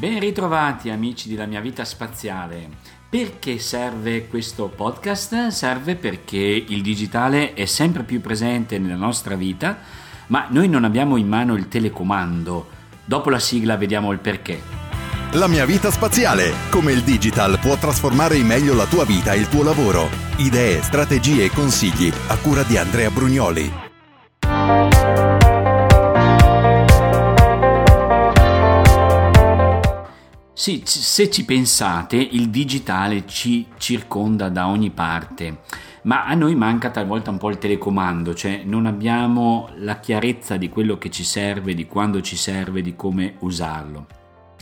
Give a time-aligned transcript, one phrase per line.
[0.00, 2.70] Ben ritrovati amici della mia vita spaziale.
[3.10, 5.48] Perché serve questo podcast?
[5.48, 9.76] Serve perché il digitale è sempre più presente nella nostra vita,
[10.28, 12.66] ma noi non abbiamo in mano il telecomando.
[13.04, 14.62] Dopo la sigla vediamo il perché.
[15.32, 16.50] La mia vita spaziale.
[16.70, 20.08] Come il digital può trasformare in meglio la tua vita e il tuo lavoro.
[20.36, 23.89] Idee, strategie e consigli a cura di Andrea Brugnoli.
[30.60, 35.60] Sì, se ci pensate, il digitale ci circonda da ogni parte,
[36.02, 40.68] ma a noi manca talvolta un po' il telecomando, cioè non abbiamo la chiarezza di
[40.68, 44.19] quello che ci serve, di quando ci serve, di come usarlo.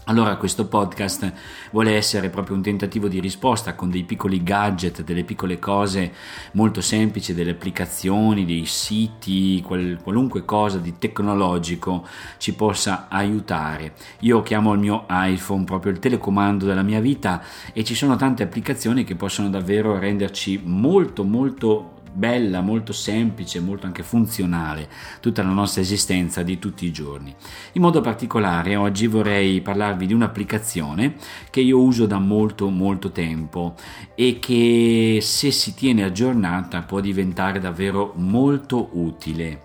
[0.09, 1.33] Allora questo podcast
[1.71, 6.15] vuole essere proprio un tentativo di risposta con dei piccoli gadget, delle piccole cose
[6.53, 12.07] molto semplici, delle applicazioni, dei siti, qual, qualunque cosa di tecnologico
[12.39, 13.93] ci possa aiutare.
[14.21, 17.43] Io chiamo il mio iPhone proprio il telecomando della mia vita
[17.75, 23.87] e ci sono tante applicazioni che possono davvero renderci molto molto bella, molto semplice, molto
[23.87, 24.88] anche funzionale
[25.20, 27.34] tutta la nostra esistenza di tutti i giorni.
[27.73, 31.16] In modo particolare oggi vorrei parlarvi di un'applicazione
[31.51, 33.74] che io uso da molto molto tempo
[34.14, 39.62] e che se si tiene aggiornata può diventare davvero molto utile.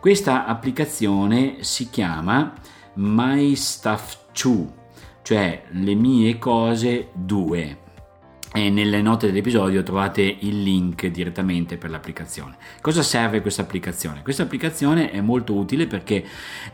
[0.00, 2.52] Questa applicazione si chiama
[2.94, 4.66] My Stuff 2,
[5.22, 7.84] cioè le mie cose 2
[8.56, 12.56] e nelle note dell'episodio trovate il link direttamente per l'applicazione.
[12.80, 14.22] Cosa serve questa applicazione?
[14.22, 16.24] Questa applicazione è molto utile perché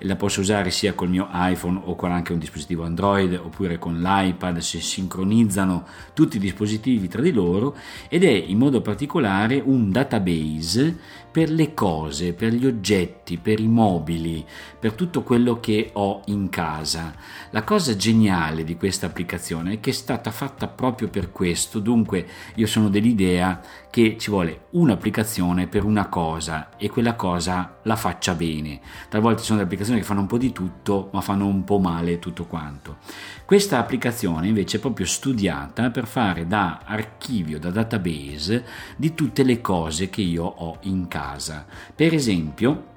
[0.02, 4.00] la posso usare sia col mio iPhone o con anche un dispositivo Android oppure con
[4.00, 7.74] l'iPad, si sincronizzano tutti i dispositivi tra di loro
[8.08, 10.96] ed è in modo particolare un database
[11.32, 14.44] per le cose, per gli oggetti, per i mobili,
[14.78, 17.14] per tutto quello che ho in casa.
[17.50, 22.26] La cosa geniale di questa applicazione è che è stata fatta proprio per questo, dunque
[22.56, 28.34] io sono dell'idea che ci vuole un'applicazione per una cosa e quella cosa la faccia
[28.34, 28.80] bene.
[29.08, 31.78] Talvolta ci sono delle applicazioni che fanno un po' di tutto, ma fanno un po'
[31.78, 32.98] male tutto quanto.
[33.44, 38.64] Questa applicazione invece è proprio studiata per fare da archivio, da database
[38.96, 41.21] di tutte le cose che io ho in casa.
[41.94, 42.90] Per esempio,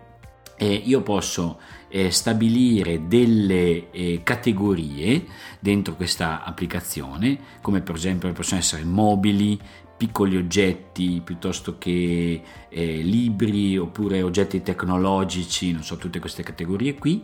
[0.57, 1.59] eh, io posso
[1.89, 5.25] eh, stabilire delle eh, categorie
[5.59, 9.59] dentro questa applicazione, come per esempio possono essere mobili,
[9.97, 17.23] piccoli oggetti piuttosto che eh, libri oppure oggetti tecnologici, non so, tutte queste categorie qui.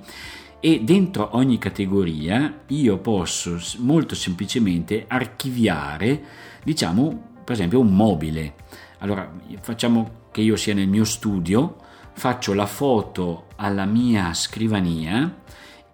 [0.63, 6.23] E dentro ogni categoria io posso molto semplicemente archiviare,
[6.63, 8.53] diciamo, per esempio un mobile.
[9.00, 11.78] Allora, facciamo che io sia nel mio studio,
[12.14, 15.40] faccio la foto alla mia scrivania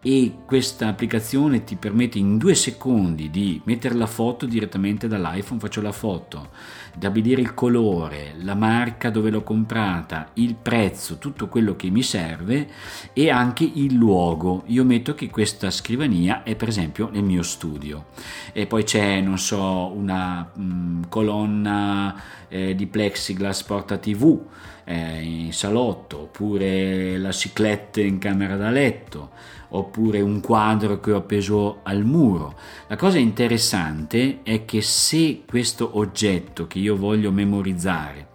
[0.08, 5.82] e questa applicazione ti permette in due secondi di mettere la foto direttamente dall'iPhone, faccio
[5.82, 6.52] la foto,
[6.96, 12.70] stabilire il colore, la marca dove l'ho comprata, il prezzo, tutto quello che mi serve
[13.12, 14.64] e anche il luogo.
[14.68, 18.06] Io metto che questa scrivania è per esempio nel mio studio
[18.54, 22.16] e poi c'è, non so, una mh, mm, colonna
[22.48, 24.40] eh, di plexiglass porta TV
[24.86, 29.32] eh, in salotto oppure la ciclette in camera da letto
[29.70, 32.56] oppure un quadro che ho appeso al muro.
[32.88, 38.30] La cosa interessante è che se questo oggetto che io voglio memorizzare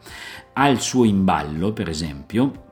[0.55, 2.72] ha il suo imballo, per esempio,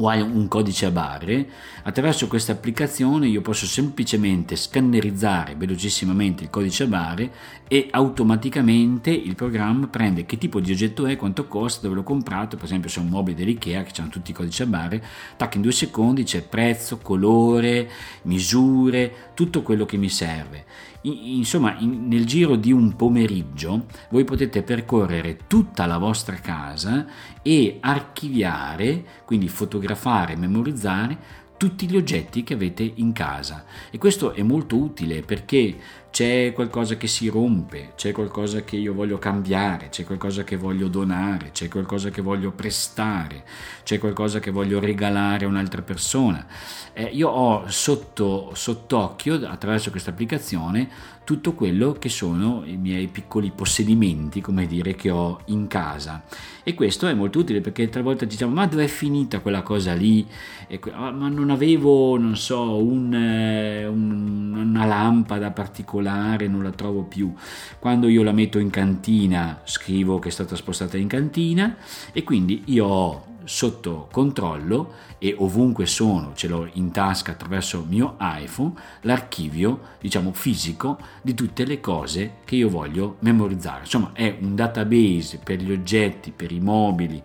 [0.00, 1.48] o hai un codice a barre,
[1.82, 7.30] attraverso questa applicazione io posso semplicemente scannerizzare velocissimamente il codice a barre
[7.66, 12.56] e automaticamente il programma prende che tipo di oggetto è, quanto costa, dove l'ho comprato,
[12.56, 15.04] per esempio se è un mobile dell'IKEA che hanno tutti i codici a barre,
[15.36, 17.88] tac in due secondi c'è prezzo, colore,
[18.22, 20.64] misure, tutto quello che mi serve.
[21.02, 27.06] Insomma, in, nel giro di un pomeriggio voi potete percorrere tutta la vostra casa
[27.42, 33.64] e archiviare, quindi fotografare, memorizzare tutti gli oggetti che avete in casa.
[33.90, 35.76] E questo è molto utile perché
[36.10, 40.88] c'è qualcosa che si rompe, c'è qualcosa che io voglio cambiare, c'è qualcosa che voglio
[40.88, 43.44] donare, c'è qualcosa che voglio prestare,
[43.84, 46.46] c'è qualcosa che voglio regalare a un'altra persona.
[46.92, 50.88] Eh, io ho sotto sott'occhio attraverso questa applicazione
[51.28, 56.24] tutto quello che sono i miei piccoli possedimenti, come dire, che ho in casa.
[56.62, 59.92] E questo è molto utile perché tre volte diciamo ma dove è finita quella cosa
[59.92, 60.26] lì?
[60.66, 66.70] E, ah, ma non avevo, non so, un, eh, un, una lampada particolare, non la
[66.70, 67.30] trovo più.
[67.78, 71.76] Quando io la metto in cantina scrivo che è stata spostata in cantina
[72.10, 77.86] e quindi io ho sotto controllo e ovunque sono, ce l'ho in tasca attraverso il
[77.88, 83.80] mio iPhone, l'archivio, diciamo fisico, di tutte le cose che io voglio memorizzare.
[83.80, 87.22] Insomma, è un database per gli oggetti, per i mobili,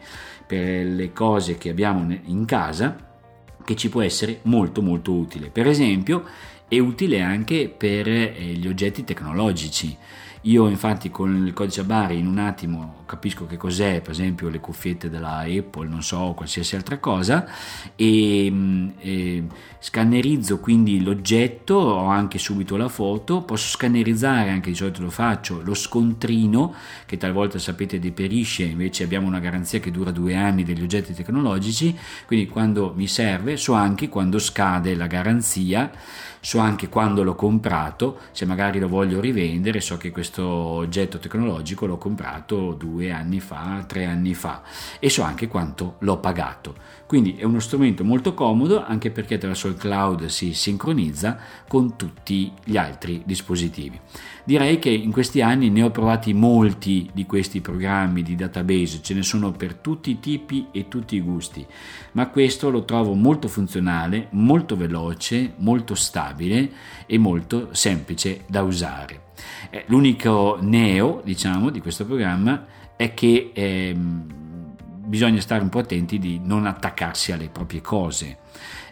[0.48, 3.12] per le cose che abbiamo in casa
[3.66, 5.50] che ci può essere molto molto utile.
[5.50, 6.24] Per esempio,
[6.70, 9.96] è utile anche per eh, gli oggetti tecnologici.
[10.45, 14.50] Io infatti con il codice a Bari in un attimo capisco che cos'è, per esempio
[14.50, 17.48] le cuffiette della Apple, non so, qualsiasi altra cosa,
[17.95, 19.44] e, mm, e
[19.80, 25.62] scannerizzo quindi l'oggetto, ho anche subito la foto, posso scannerizzare anche di solito lo faccio,
[25.63, 26.74] lo scontrino
[27.06, 31.98] che talvolta sapete deperisce, invece abbiamo una garanzia che dura due anni degli oggetti tecnologici,
[32.25, 35.89] quindi quando mi serve so anche quando scade la garanzia
[36.44, 41.86] so anche quando l'ho comprato, se magari lo voglio rivendere, so che questo oggetto tecnologico
[41.86, 44.62] l'ho comprato due anni fa, tre anni fa
[45.00, 46.75] e so anche quanto l'ho pagato.
[47.06, 52.51] Quindi è uno strumento molto comodo anche perché attraverso il cloud si sincronizza con tutti
[52.66, 53.98] gli altri dispositivi.
[54.44, 59.13] Direi che in questi anni ne ho provati molti di questi programmi di database, ce
[59.13, 61.66] ne sono per tutti i tipi e tutti i gusti,
[62.13, 66.32] ma questo lo trovo molto funzionale, molto veloce, molto stabile
[67.06, 69.31] e molto semplice da usare.
[69.69, 72.65] Eh, l'unico neo, diciamo, di questo programma
[72.95, 74.75] è che ehm,
[75.06, 78.38] bisogna stare un po' attenti di non attaccarsi alle proprie cose,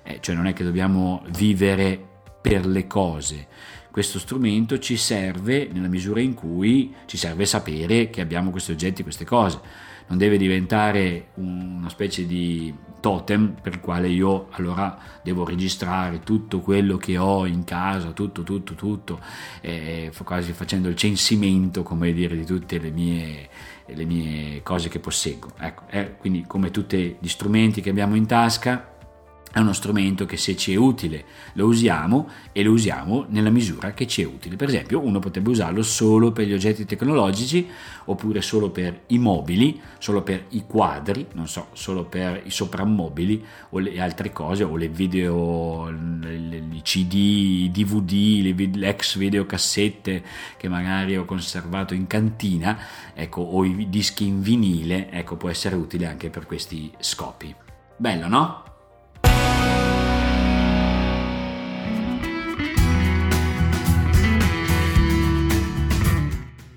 [0.04, 2.00] eh, cioè non è che dobbiamo vivere
[2.42, 3.48] per le cose
[3.92, 9.04] questo strumento ci serve nella misura in cui ci serve sapere che abbiamo questi oggetti,
[9.04, 9.60] queste cose.
[10.08, 16.60] Non deve diventare una specie di totem per il quale io allora devo registrare tutto
[16.62, 19.20] quello che ho in casa, tutto, tutto, tutto,
[19.60, 23.50] eh, quasi facendo il censimento, come dire, di tutte le mie,
[23.88, 25.52] le mie cose che posseggo.
[25.58, 28.92] Ecco, eh, quindi come tutti gli strumenti che abbiamo in tasca,
[29.52, 33.94] è uno strumento che se ci è utile lo usiamo e lo usiamo nella misura
[33.94, 34.56] che ci è utile.
[34.56, 37.68] Per esempio uno potrebbe usarlo solo per gli oggetti tecnologici
[38.06, 43.44] oppure solo per i mobili, solo per i quadri, non so, solo per i soprammobili
[43.70, 50.24] o le altre cose o le video, i CD, i DVD, le, ex videocassette
[50.58, 52.78] che magari ho conservato in cantina,
[53.14, 57.54] ecco, o i dischi in vinile, ecco, può essere utile anche per questi scopi.
[57.98, 58.71] Bello, no?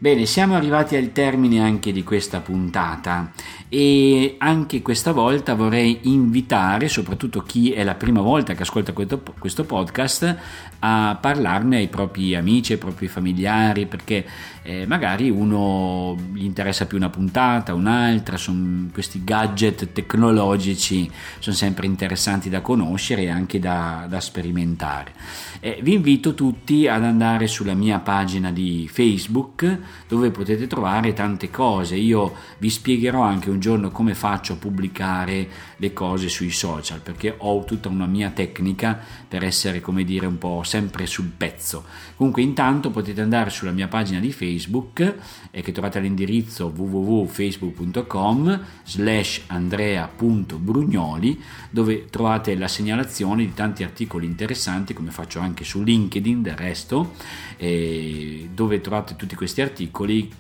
[0.05, 3.33] Bene, siamo arrivati al termine anche di questa puntata
[3.71, 9.23] e anche questa volta vorrei invitare soprattutto chi è la prima volta che ascolta questo,
[9.39, 10.37] questo podcast
[10.81, 14.27] a parlarne ai propri amici, ai propri familiari perché
[14.63, 21.87] eh, magari uno gli interessa più una puntata, un'altra, sono questi gadget tecnologici sono sempre
[21.87, 25.13] interessanti da conoscere e anche da, da sperimentare.
[25.61, 31.51] Eh, vi invito tutti ad andare sulla mia pagina di Facebook dove potete trovare tante
[31.51, 31.97] cose.
[31.97, 37.35] Io vi spiegherò anche un giorno come faccio a pubblicare le cose sui social perché
[37.37, 38.99] ho tutta una mia tecnica
[39.29, 41.85] per essere come dire un po' sempre sul pezzo.
[42.17, 45.15] Comunque intanto potete andare sulla mia pagina di Facebook
[45.51, 54.95] e che trovate all'indirizzo www.facebook.com slash andrea.brugnoli dove trovate la segnalazione di tanti articoli interessanti
[54.95, 57.13] come faccio anche su LinkedIn del resto
[57.57, 59.84] dove trovate tutti questi articoli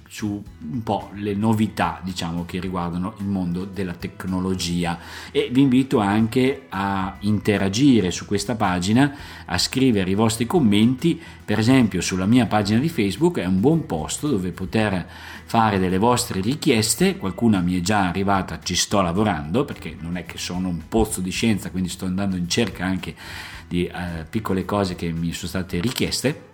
[0.08, 4.98] su un po' le novità diciamo che riguardano il mondo della tecnologia.
[5.30, 11.20] E vi invito anche a interagire su questa pagina a scrivere i vostri commenti.
[11.44, 15.06] Per esempio sulla mia pagina di Facebook è un buon posto dove poter
[15.44, 17.16] fare delle vostre richieste.
[17.16, 21.20] Qualcuna mi è già arrivata ci sto lavorando perché non è che sono un pozzo
[21.20, 23.14] di scienza quindi sto andando in cerca anche
[23.66, 26.52] di eh, piccole cose che mi sono state richieste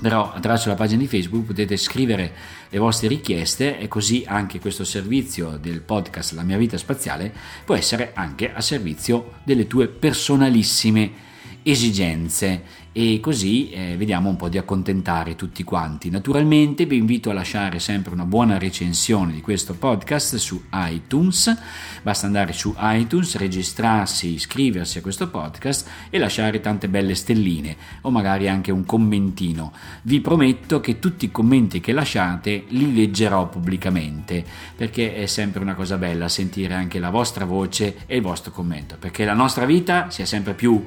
[0.00, 2.32] però attraverso la pagina di Facebook potete scrivere
[2.68, 7.32] le vostre richieste e così anche questo servizio del podcast La mia vita spaziale
[7.64, 11.32] può essere anche a servizio delle tue personalissime
[11.64, 16.10] esigenze e così eh, vediamo un po' di accontentare tutti quanti.
[16.10, 21.56] Naturalmente vi invito a lasciare sempre una buona recensione di questo podcast su iTunes,
[22.02, 28.10] basta andare su iTunes, registrarsi, iscriversi a questo podcast e lasciare tante belle stelline o
[28.10, 29.72] magari anche un commentino.
[30.02, 34.44] Vi prometto che tutti i commenti che lasciate li leggerò pubblicamente
[34.76, 38.96] perché è sempre una cosa bella sentire anche la vostra voce e il vostro commento,
[39.00, 40.86] perché la nostra vita sia sempre più